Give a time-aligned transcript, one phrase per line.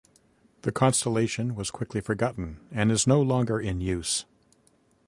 [0.63, 4.25] The constellation was quickly forgotten and is no longer in use.